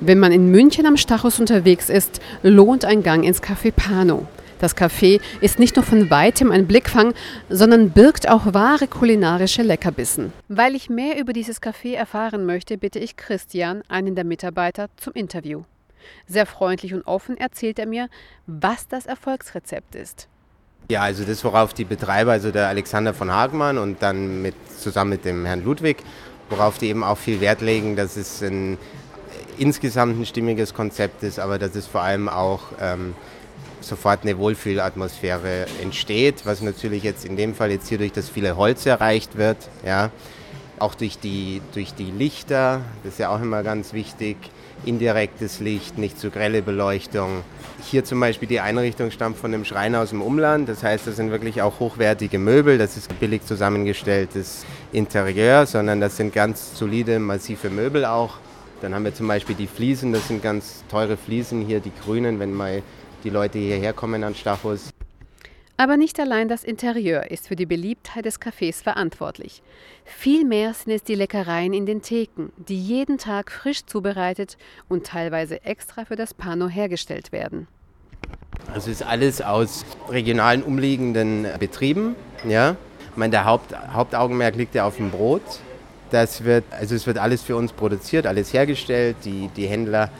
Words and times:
Wenn 0.00 0.20
man 0.20 0.30
in 0.30 0.52
München 0.52 0.86
am 0.86 0.96
Stachus 0.96 1.40
unterwegs 1.40 1.90
ist, 1.90 2.20
lohnt 2.44 2.84
ein 2.84 3.02
Gang 3.02 3.24
ins 3.24 3.42
Café 3.42 3.72
Pano. 3.72 4.28
Das 4.60 4.76
Café 4.76 5.20
ist 5.40 5.58
nicht 5.58 5.74
nur 5.74 5.84
von 5.84 6.08
weitem 6.08 6.52
ein 6.52 6.68
Blickfang, 6.68 7.14
sondern 7.48 7.90
birgt 7.90 8.28
auch 8.28 8.54
wahre 8.54 8.86
kulinarische 8.86 9.62
Leckerbissen. 9.62 10.32
Weil 10.48 10.76
ich 10.76 10.88
mehr 10.88 11.18
über 11.18 11.32
dieses 11.32 11.60
Café 11.60 11.94
erfahren 11.94 12.46
möchte, 12.46 12.78
bitte 12.78 13.00
ich 13.00 13.16
Christian, 13.16 13.82
einen 13.88 14.14
der 14.14 14.24
Mitarbeiter, 14.24 14.88
zum 14.96 15.14
Interview. 15.14 15.62
Sehr 16.28 16.46
freundlich 16.46 16.94
und 16.94 17.04
offen 17.06 17.36
erzählt 17.36 17.80
er 17.80 17.86
mir, 17.86 18.08
was 18.46 18.86
das 18.86 19.06
Erfolgsrezept 19.06 19.96
ist. 19.96 20.28
Ja, 20.90 21.02
also 21.02 21.24
das, 21.24 21.42
worauf 21.42 21.74
die 21.74 21.84
Betreiber, 21.84 22.32
also 22.32 22.52
der 22.52 22.68
Alexander 22.68 23.14
von 23.14 23.32
Hagmann 23.32 23.78
und 23.78 24.00
dann 24.00 24.42
mit, 24.42 24.54
zusammen 24.78 25.10
mit 25.10 25.24
dem 25.24 25.44
Herrn 25.44 25.64
Ludwig, 25.64 25.98
worauf 26.50 26.78
die 26.78 26.86
eben 26.86 27.02
auch 27.02 27.18
viel 27.18 27.40
Wert 27.40 27.60
legen, 27.60 27.96
dass 27.96 28.16
es 28.16 28.42
ein 28.42 28.78
insgesamt 29.58 30.18
ein 30.18 30.26
stimmiges 30.26 30.74
Konzept 30.74 31.22
ist, 31.22 31.38
aber 31.38 31.58
dass 31.58 31.74
es 31.74 31.86
vor 31.86 32.02
allem 32.02 32.28
auch 32.28 32.62
ähm, 32.80 33.14
sofort 33.80 34.22
eine 34.22 34.38
Wohlfühlatmosphäre 34.38 35.66
entsteht, 35.82 36.44
was 36.44 36.62
natürlich 36.62 37.02
jetzt 37.02 37.24
in 37.24 37.36
dem 37.36 37.54
Fall 37.54 37.70
jetzt 37.70 37.88
hier 37.88 37.98
durch 37.98 38.12
das 38.12 38.28
viele 38.28 38.56
Holz 38.56 38.86
erreicht 38.86 39.36
wird, 39.36 39.56
ja, 39.84 40.10
auch 40.78 40.94
durch 40.94 41.18
die, 41.18 41.60
durch 41.74 41.94
die 41.94 42.10
Lichter, 42.10 42.82
das 43.02 43.14
ist 43.14 43.18
ja 43.18 43.30
auch 43.30 43.40
immer 43.40 43.62
ganz 43.62 43.92
wichtig, 43.92 44.36
indirektes 44.84 45.58
Licht, 45.58 45.98
nicht 45.98 46.20
zu 46.20 46.30
grelle 46.30 46.62
Beleuchtung. 46.62 47.42
Hier 47.82 48.04
zum 48.04 48.20
Beispiel 48.20 48.46
die 48.46 48.60
Einrichtung 48.60 49.10
stammt 49.10 49.36
von 49.36 49.52
einem 49.52 49.64
Schreiner 49.64 50.00
aus 50.00 50.10
dem 50.10 50.22
Umland, 50.22 50.68
das 50.68 50.82
heißt, 50.82 51.06
das 51.06 51.16
sind 51.16 51.30
wirklich 51.30 51.62
auch 51.62 51.80
hochwertige 51.80 52.38
Möbel, 52.38 52.78
das 52.78 52.96
ist 52.96 53.18
billig 53.18 53.44
zusammengestelltes 53.44 54.64
Interieur, 54.92 55.66
sondern 55.66 56.00
das 56.00 56.16
sind 56.16 56.32
ganz 56.32 56.78
solide, 56.78 57.18
massive 57.18 57.70
Möbel 57.70 58.04
auch. 58.04 58.38
Dann 58.80 58.94
haben 58.94 59.04
wir 59.04 59.14
zum 59.14 59.26
Beispiel 59.26 59.56
die 59.56 59.66
Fliesen, 59.66 60.12
das 60.12 60.28
sind 60.28 60.42
ganz 60.42 60.84
teure 60.88 61.16
Fliesen 61.16 61.62
hier, 61.62 61.80
die 61.80 61.92
grünen, 62.04 62.38
wenn 62.38 62.52
mal 62.52 62.82
die 63.24 63.30
Leute 63.30 63.58
hierher 63.58 63.92
kommen 63.92 64.22
an 64.22 64.34
Stachus. 64.34 64.90
Aber 65.80 65.96
nicht 65.96 66.18
allein 66.18 66.48
das 66.48 66.64
Interieur 66.64 67.30
ist 67.30 67.46
für 67.46 67.54
die 67.54 67.66
Beliebtheit 67.66 68.24
des 68.24 68.40
Cafés 68.40 68.82
verantwortlich. 68.82 69.62
Vielmehr 70.04 70.74
sind 70.74 70.92
es 70.92 71.04
die 71.04 71.14
Leckereien 71.14 71.72
in 71.72 71.86
den 71.86 72.02
Theken, 72.02 72.52
die 72.56 72.80
jeden 72.80 73.16
Tag 73.16 73.52
frisch 73.52 73.86
zubereitet 73.86 74.56
und 74.88 75.06
teilweise 75.06 75.64
extra 75.64 76.04
für 76.04 76.16
das 76.16 76.34
Pano 76.34 76.68
hergestellt 76.68 77.30
werden. 77.30 77.68
Also 78.74 78.90
ist 78.90 79.04
alles 79.04 79.40
aus 79.40 79.84
regionalen 80.08 80.64
umliegenden 80.64 81.46
Betrieben. 81.60 82.16
Ja. 82.46 82.76
Ich 83.12 83.16
meine, 83.16 83.30
der 83.30 83.44
Haupt, 83.44 83.72
Hauptaugenmerk 83.92 84.56
liegt 84.56 84.74
ja 84.74 84.84
auf 84.84 84.96
dem 84.96 85.10
Brot. 85.10 85.42
Das 86.10 86.44
wird, 86.44 86.64
also 86.70 86.94
es 86.94 87.06
wird 87.06 87.18
alles 87.18 87.42
für 87.42 87.56
uns 87.56 87.72
produziert, 87.72 88.26
alles 88.26 88.52
hergestellt. 88.52 89.16
Die, 89.24 89.50
die 89.56 89.66
Händler 89.66 90.10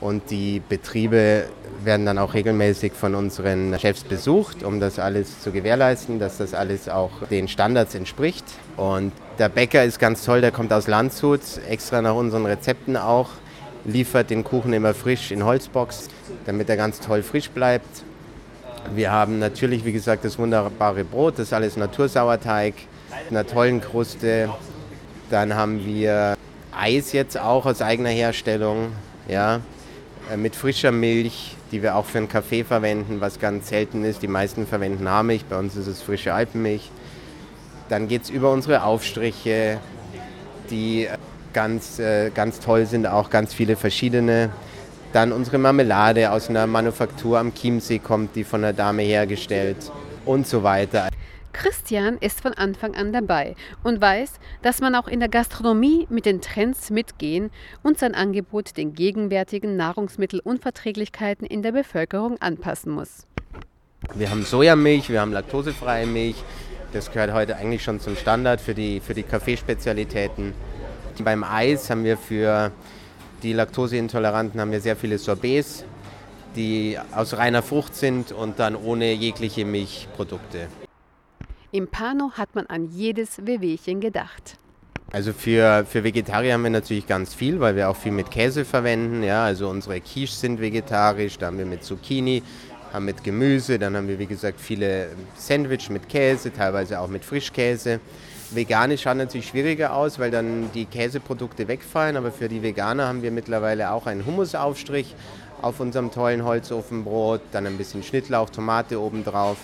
und 0.00 0.30
die 0.30 0.60
Betriebe 0.66 1.44
werden 1.84 2.06
dann 2.06 2.18
auch 2.18 2.34
regelmäßig 2.34 2.92
von 2.92 3.14
unseren 3.14 3.78
Chefs 3.78 4.04
besucht, 4.04 4.62
um 4.62 4.80
das 4.80 4.98
alles 4.98 5.40
zu 5.40 5.50
gewährleisten, 5.50 6.18
dass 6.18 6.38
das 6.38 6.54
alles 6.54 6.88
auch 6.88 7.10
den 7.30 7.48
Standards 7.48 7.94
entspricht. 7.94 8.44
Und 8.76 9.12
der 9.38 9.48
Bäcker 9.48 9.84
ist 9.84 9.98
ganz 9.98 10.24
toll, 10.24 10.40
der 10.40 10.52
kommt 10.52 10.72
aus 10.72 10.86
Landshut, 10.86 11.40
extra 11.68 12.02
nach 12.02 12.14
unseren 12.14 12.46
Rezepten 12.46 12.96
auch, 12.96 13.30
liefert 13.84 14.30
den 14.30 14.44
Kuchen 14.44 14.72
immer 14.72 14.94
frisch 14.94 15.30
in 15.30 15.44
Holzbox, 15.44 16.08
damit 16.44 16.68
er 16.68 16.76
ganz 16.76 17.00
toll 17.00 17.22
frisch 17.22 17.50
bleibt. 17.50 18.04
Wir 18.94 19.10
haben 19.10 19.38
natürlich, 19.38 19.84
wie 19.84 19.92
gesagt, 19.92 20.24
das 20.24 20.38
wunderbare 20.38 21.04
Brot, 21.04 21.34
das 21.34 21.48
ist 21.48 21.52
alles 21.52 21.76
Natursauerteig, 21.76 22.74
einer 23.30 23.46
tollen 23.46 23.80
Kruste, 23.80 24.50
dann 25.30 25.54
haben 25.54 25.84
wir 25.86 26.36
Eis 26.76 27.12
jetzt 27.12 27.38
auch 27.38 27.66
aus 27.66 27.80
eigener 27.80 28.10
Herstellung, 28.10 28.92
ja, 29.28 29.60
äh, 30.30 30.36
mit 30.36 30.54
frischer 30.54 30.92
Milch, 30.92 31.56
die 31.72 31.82
wir 31.82 31.96
auch 31.96 32.04
für 32.04 32.18
einen 32.18 32.28
Kaffee 32.28 32.64
verwenden, 32.64 33.20
was 33.20 33.38
ganz 33.38 33.68
selten 33.68 34.04
ist. 34.04 34.22
Die 34.22 34.28
meisten 34.28 34.66
verwenden 34.66 35.08
Haarmilch, 35.08 35.44
bei 35.44 35.58
uns 35.58 35.76
ist 35.76 35.86
es 35.86 36.02
frische 36.02 36.34
Alpenmilch. 36.34 36.90
Dann 37.88 38.08
geht 38.08 38.22
es 38.22 38.30
über 38.30 38.52
unsere 38.52 38.84
Aufstriche, 38.84 39.78
die 40.70 41.08
ganz, 41.52 41.98
äh, 41.98 42.30
ganz 42.30 42.60
toll 42.60 42.86
sind, 42.86 43.06
auch 43.06 43.30
ganz 43.30 43.54
viele 43.54 43.76
verschiedene. 43.76 44.50
Dann 45.12 45.32
unsere 45.32 45.58
Marmelade 45.58 46.30
aus 46.30 46.48
einer 46.48 46.66
Manufaktur 46.66 47.38
am 47.38 47.52
Chiemsee 47.52 47.98
kommt, 47.98 48.36
die 48.36 48.44
von 48.44 48.62
einer 48.62 48.72
Dame 48.72 49.02
hergestellt 49.02 49.90
und 50.24 50.46
so 50.46 50.62
weiter. 50.62 51.08
Christian 51.52 52.18
ist 52.18 52.40
von 52.40 52.54
Anfang 52.54 52.94
an 52.94 53.12
dabei 53.12 53.54
und 53.82 54.00
weiß, 54.00 54.34
dass 54.62 54.80
man 54.80 54.94
auch 54.94 55.08
in 55.08 55.20
der 55.20 55.28
Gastronomie 55.28 56.06
mit 56.10 56.26
den 56.26 56.40
Trends 56.40 56.90
mitgehen 56.90 57.50
und 57.82 57.98
sein 57.98 58.14
Angebot 58.14 58.76
den 58.76 58.94
gegenwärtigen 58.94 59.76
Nahrungsmittelunverträglichkeiten 59.76 61.46
in 61.46 61.62
der 61.62 61.72
Bevölkerung 61.72 62.40
anpassen 62.40 62.92
muss. 62.92 63.26
Wir 64.14 64.30
haben 64.30 64.42
Sojamilch, 64.42 65.10
wir 65.10 65.20
haben 65.20 65.32
laktosefreie 65.32 66.06
Milch. 66.06 66.36
Das 66.92 67.12
gehört 67.12 67.32
heute 67.32 67.56
eigentlich 67.56 67.84
schon 67.84 68.00
zum 68.00 68.16
Standard 68.16 68.60
für 68.60 68.74
die, 68.74 69.00
für 69.00 69.14
die 69.14 69.22
Kaffeespezialitäten. 69.22 70.54
Beim 71.22 71.44
Eis 71.44 71.90
haben 71.90 72.04
wir 72.04 72.16
für 72.16 72.72
die 73.42 73.52
Laktoseintoleranten 73.52 74.60
haben 74.60 74.72
wir 74.72 74.80
sehr 74.80 74.96
viele 74.96 75.18
Sorbets, 75.18 75.84
die 76.56 76.98
aus 77.12 77.36
reiner 77.36 77.62
Frucht 77.62 77.94
sind 77.94 78.32
und 78.32 78.58
dann 78.58 78.76
ohne 78.76 79.12
jegliche 79.12 79.64
Milchprodukte. 79.64 80.68
Im 81.72 81.86
Pano 81.86 82.32
hat 82.32 82.56
man 82.56 82.66
an 82.66 82.88
jedes 82.90 83.46
Wehwehchen 83.46 84.00
gedacht. 84.00 84.58
Also 85.12 85.32
für, 85.32 85.84
für 85.88 86.02
Vegetarier 86.02 86.54
haben 86.54 86.64
wir 86.64 86.70
natürlich 86.70 87.06
ganz 87.06 87.32
viel, 87.32 87.60
weil 87.60 87.76
wir 87.76 87.88
auch 87.88 87.96
viel 87.96 88.10
mit 88.10 88.32
Käse 88.32 88.64
verwenden. 88.64 89.22
Ja, 89.22 89.44
also 89.44 89.68
unsere 89.68 90.00
Quiche 90.00 90.34
sind 90.34 90.60
vegetarisch, 90.60 91.38
da 91.38 91.46
haben 91.46 91.58
wir 91.58 91.66
mit 91.66 91.84
Zucchini, 91.84 92.42
haben 92.92 93.04
mit 93.04 93.22
Gemüse, 93.22 93.78
dann 93.78 93.96
haben 93.96 94.08
wir 94.08 94.18
wie 94.18 94.26
gesagt 94.26 94.60
viele 94.60 95.10
Sandwich 95.36 95.90
mit 95.90 96.08
Käse, 96.08 96.52
teilweise 96.52 96.98
auch 96.98 97.08
mit 97.08 97.24
Frischkäse. 97.24 98.00
Veganisch 98.50 99.02
schaut 99.02 99.18
natürlich 99.18 99.46
schwieriger 99.46 99.94
aus, 99.94 100.18
weil 100.18 100.32
dann 100.32 100.72
die 100.74 100.86
Käseprodukte 100.86 101.68
wegfallen, 101.68 102.16
aber 102.16 102.32
für 102.32 102.48
die 102.48 102.64
Veganer 102.64 103.06
haben 103.06 103.22
wir 103.22 103.30
mittlerweile 103.30 103.92
auch 103.92 104.06
einen 104.06 104.26
Hummusaufstrich 104.26 105.14
auf 105.62 105.78
unserem 105.78 106.10
tollen 106.10 106.44
Holzofenbrot, 106.44 107.42
dann 107.52 107.66
ein 107.66 107.78
bisschen 107.78 108.02
Schnittlauch, 108.02 108.50
Tomate 108.50 109.00
obendrauf. 109.00 109.58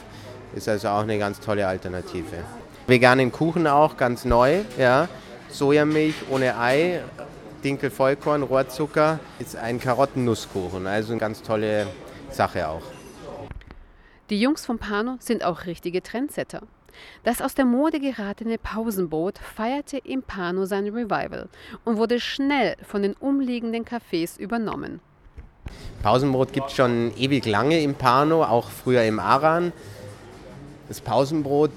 Ist 0.55 0.69
also 0.69 0.89
auch 0.89 1.03
eine 1.03 1.19
ganz 1.19 1.41
tolle 1.41 1.67
Alternative. 1.67 2.37
Veganen 2.87 3.33
Kuchen 3.33 3.67
auch, 3.67 3.97
ganz 3.97 4.25
neu. 4.25 4.61
Ja. 4.79 5.09
Sojamilch 5.49 6.15
ohne 6.31 6.59
Ei, 6.59 7.01
Dinkel 7.65 7.91
Vollkorn, 7.91 8.43
Rohrzucker. 8.43 9.19
Ist 9.39 9.57
ein 9.57 9.81
Karottennusskuchen, 9.81 10.87
also 10.87 11.13
eine 11.13 11.21
ganz 11.21 11.43
tolle 11.43 11.87
Sache 12.31 12.69
auch. 12.69 12.83
Die 14.31 14.41
Jungs 14.41 14.67
vom 14.67 14.79
Pano 14.79 15.17
sind 15.21 15.45
auch 15.45 15.67
richtige 15.67 16.03
Trendsetter. 16.03 16.63
Das 17.25 17.43
aus 17.43 17.55
der 17.55 17.65
Mode 17.65 18.01
geratene 18.01 18.59
Pausenboot 18.59 19.39
feierte 19.39 19.99
im 19.99 20.23
Pano 20.23 20.65
sein 20.65 20.87
Revival 20.89 21.49
und 21.85 21.97
wurde 21.97 22.21
schnell 22.21 22.77
von 22.83 23.03
den 23.03 23.15
umliegenden 23.15 23.85
Cafés 23.85 24.39
übernommen. 24.39 25.01
Pausenbrot 26.03 26.53
gibt 26.53 26.69
es 26.69 26.77
schon 26.77 27.13
ewig 27.17 27.47
lange 27.47 27.81
im 27.81 27.95
Pano, 27.95 28.45
auch 28.45 28.69
früher 28.69 29.03
im 29.05 29.19
Aran. 29.19 29.73
Das 30.89 31.01
Pausenbrot 31.01 31.73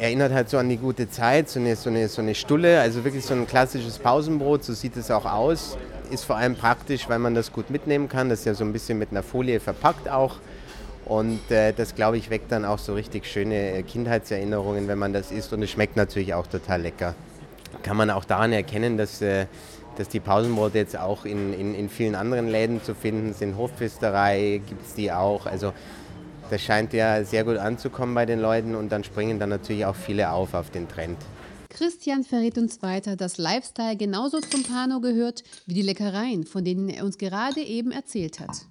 erinnert 0.00 0.32
halt 0.32 0.48
so 0.48 0.56
an 0.56 0.68
die 0.68 0.76
gute 0.76 1.10
Zeit, 1.10 1.48
so 1.48 1.58
eine, 1.58 1.74
so, 1.74 1.90
eine, 1.90 2.06
so 2.08 2.22
eine 2.22 2.34
Stulle, 2.34 2.80
also 2.80 3.02
wirklich 3.02 3.24
so 3.24 3.34
ein 3.34 3.46
klassisches 3.46 3.98
Pausenbrot, 3.98 4.62
so 4.62 4.72
sieht 4.72 4.96
es 4.96 5.10
auch 5.10 5.24
aus. 5.24 5.76
Ist 6.12 6.24
vor 6.24 6.36
allem 6.36 6.54
praktisch, 6.54 7.08
weil 7.08 7.18
man 7.18 7.34
das 7.34 7.52
gut 7.52 7.70
mitnehmen 7.70 8.08
kann. 8.08 8.28
Das 8.28 8.40
ist 8.40 8.44
ja 8.44 8.54
so 8.54 8.64
ein 8.64 8.72
bisschen 8.72 8.98
mit 8.98 9.10
einer 9.10 9.24
Folie 9.24 9.58
verpackt 9.58 10.08
auch. 10.08 10.36
Und 11.06 11.50
äh, 11.50 11.72
das, 11.72 11.96
glaube 11.96 12.18
ich, 12.18 12.30
weckt 12.30 12.52
dann 12.52 12.64
auch 12.64 12.78
so 12.78 12.94
richtig 12.94 13.26
schöne 13.26 13.72
äh, 13.72 13.82
Kindheitserinnerungen, 13.82 14.86
wenn 14.86 14.98
man 14.98 15.12
das 15.12 15.32
isst. 15.32 15.52
Und 15.52 15.62
es 15.62 15.70
schmeckt 15.70 15.96
natürlich 15.96 16.34
auch 16.34 16.46
total 16.46 16.82
lecker. 16.82 17.14
Kann 17.82 17.96
man 17.96 18.10
auch 18.10 18.24
daran 18.24 18.52
erkennen, 18.52 18.96
dass, 18.96 19.20
äh, 19.22 19.46
dass 19.96 20.08
die 20.08 20.20
Pausenbrote 20.20 20.78
jetzt 20.78 20.96
auch 20.96 21.24
in, 21.24 21.52
in, 21.52 21.74
in 21.74 21.88
vielen 21.88 22.14
anderen 22.14 22.46
Läden 22.46 22.82
zu 22.82 22.94
finden 22.94 23.34
sind. 23.34 23.56
Hofpfisterei 23.56 24.60
gibt 24.68 24.86
es 24.86 24.94
die 24.94 25.10
auch. 25.10 25.46
Also 25.46 25.72
das 26.52 26.60
scheint 26.60 26.92
ja 26.92 27.24
sehr 27.24 27.44
gut 27.44 27.56
anzukommen 27.56 28.14
bei 28.14 28.26
den 28.26 28.38
Leuten 28.38 28.74
und 28.74 28.92
dann 28.92 29.04
springen 29.04 29.38
dann 29.38 29.48
natürlich 29.48 29.86
auch 29.86 29.96
viele 29.96 30.30
auf 30.30 30.52
auf 30.52 30.68
den 30.68 30.86
Trend. 30.86 31.16
Christian 31.70 32.24
verrät 32.24 32.58
uns 32.58 32.82
weiter, 32.82 33.16
dass 33.16 33.38
Lifestyle 33.38 33.96
genauso 33.96 34.38
zum 34.40 34.62
Pano 34.62 35.00
gehört 35.00 35.42
wie 35.64 35.72
die 35.72 35.80
Leckereien, 35.80 36.44
von 36.44 36.62
denen 36.62 36.90
er 36.90 37.06
uns 37.06 37.16
gerade 37.16 37.62
eben 37.62 37.90
erzählt 37.90 38.38
hat. 38.38 38.66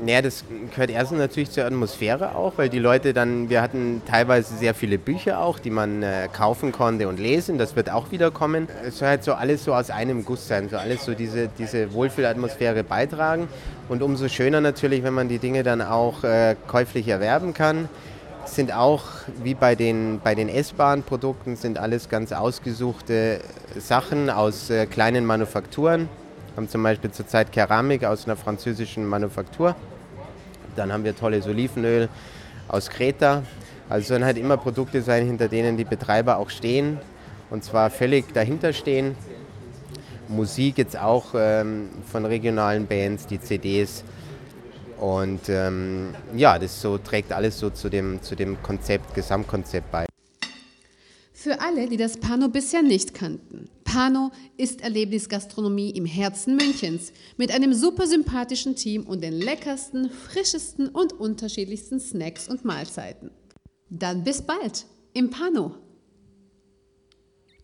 Naja, 0.00 0.22
das 0.22 0.44
gehört 0.70 0.90
erstens 0.90 1.18
natürlich 1.18 1.50
zur 1.50 1.64
Atmosphäre 1.64 2.36
auch, 2.36 2.52
weil 2.56 2.68
die 2.68 2.78
Leute 2.78 3.12
dann, 3.12 3.50
wir 3.50 3.60
hatten 3.60 4.00
teilweise 4.06 4.54
sehr 4.54 4.72
viele 4.72 4.96
Bücher 4.96 5.40
auch, 5.40 5.58
die 5.58 5.70
man 5.70 6.04
äh, 6.04 6.28
kaufen 6.32 6.70
konnte 6.70 7.08
und 7.08 7.18
lesen, 7.18 7.58
das 7.58 7.74
wird 7.74 7.90
auch 7.90 8.12
wieder 8.12 8.30
kommen. 8.30 8.68
Es 8.86 8.98
soll 8.98 9.08
halt 9.08 9.24
so 9.24 9.34
alles 9.34 9.64
so 9.64 9.74
aus 9.74 9.90
einem 9.90 10.24
Guss 10.24 10.46
sein, 10.46 10.68
so 10.68 10.76
alles 10.76 11.04
so 11.04 11.14
diese, 11.14 11.48
diese 11.48 11.92
Wohlfühlatmosphäre 11.92 12.84
beitragen 12.84 13.48
und 13.88 14.00
umso 14.02 14.28
schöner 14.28 14.60
natürlich, 14.60 15.02
wenn 15.02 15.14
man 15.14 15.28
die 15.28 15.40
Dinge 15.40 15.64
dann 15.64 15.82
auch 15.82 16.22
äh, 16.22 16.54
käuflich 16.68 17.08
erwerben 17.08 17.52
kann. 17.52 17.88
Sind 18.44 18.72
auch, 18.72 19.02
wie 19.42 19.54
bei 19.54 19.74
den, 19.74 20.20
bei 20.22 20.36
den 20.36 20.48
S-Bahn-Produkten, 20.48 21.56
sind 21.56 21.76
alles 21.76 22.08
ganz 22.08 22.32
ausgesuchte 22.32 23.40
Sachen 23.76 24.30
aus 24.30 24.70
äh, 24.70 24.86
kleinen 24.86 25.26
Manufakturen 25.26 26.08
haben 26.58 26.68
zum 26.68 26.82
Beispiel 26.82 27.12
zurzeit 27.12 27.52
Keramik 27.52 28.02
aus 28.02 28.24
einer 28.24 28.34
französischen 28.34 29.06
Manufaktur. 29.06 29.76
Dann 30.74 30.92
haben 30.92 31.04
wir 31.04 31.14
tolles 31.14 31.46
Olivenöl 31.46 32.08
aus 32.66 32.90
Kreta. 32.90 33.44
Also 33.88 34.08
sollen 34.08 34.24
halt 34.24 34.38
immer 34.38 34.56
Produkte 34.56 35.00
sein, 35.02 35.24
hinter 35.24 35.46
denen 35.46 35.76
die 35.76 35.84
Betreiber 35.84 36.36
auch 36.36 36.50
stehen 36.50 36.98
und 37.50 37.62
zwar 37.62 37.90
völlig 37.90 38.34
dahinter 38.34 38.72
stehen. 38.72 39.14
Musik 40.26 40.78
jetzt 40.78 40.98
auch 40.98 41.26
ähm, 41.36 41.90
von 42.10 42.24
regionalen 42.24 42.88
Bands, 42.88 43.28
die 43.28 43.40
CDs. 43.40 44.02
Und 44.98 45.48
ähm, 45.48 46.12
ja, 46.34 46.58
das 46.58 46.82
so, 46.82 46.98
trägt 46.98 47.30
alles 47.30 47.56
so 47.56 47.70
zu 47.70 47.88
dem, 47.88 48.20
zu 48.20 48.34
dem 48.34 48.60
Konzept, 48.64 49.14
Gesamtkonzept 49.14 49.92
bei. 49.92 50.06
Für 51.32 51.60
alle, 51.60 51.88
die 51.88 51.96
das 51.96 52.16
Pano 52.16 52.48
bisher 52.48 52.82
nicht 52.82 53.14
kannten. 53.14 53.70
Pano 53.88 54.32
ist 54.58 54.82
Erlebnisgastronomie 54.82 55.88
im 55.92 56.04
Herzen 56.04 56.56
Münchens 56.56 57.10
mit 57.38 57.50
einem 57.50 57.72
super 57.72 58.06
sympathischen 58.06 58.76
Team 58.76 59.06
und 59.06 59.22
den 59.22 59.32
leckersten, 59.32 60.10
frischesten 60.10 60.90
und 60.90 61.14
unterschiedlichsten 61.14 61.98
Snacks 61.98 62.48
und 62.48 62.66
Mahlzeiten. 62.66 63.30
Dann 63.88 64.24
bis 64.24 64.42
bald 64.42 64.84
im 65.14 65.30
Pano. 65.30 65.74